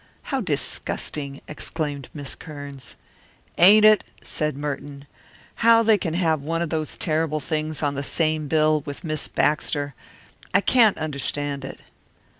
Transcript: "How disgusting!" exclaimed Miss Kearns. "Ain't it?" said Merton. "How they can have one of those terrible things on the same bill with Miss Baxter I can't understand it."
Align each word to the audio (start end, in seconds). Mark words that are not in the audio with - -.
"How 0.33 0.41
disgusting!" 0.41 1.41
exclaimed 1.47 2.09
Miss 2.11 2.33
Kearns. 2.33 2.95
"Ain't 3.59 3.85
it?" 3.85 4.03
said 4.23 4.57
Merton. 4.57 5.05
"How 5.57 5.83
they 5.83 5.99
can 5.99 6.15
have 6.15 6.41
one 6.41 6.63
of 6.63 6.71
those 6.71 6.97
terrible 6.97 7.39
things 7.39 7.83
on 7.83 7.93
the 7.93 8.01
same 8.01 8.47
bill 8.47 8.81
with 8.83 9.03
Miss 9.03 9.27
Baxter 9.27 9.93
I 10.55 10.61
can't 10.61 10.97
understand 10.97 11.63
it." 11.63 11.79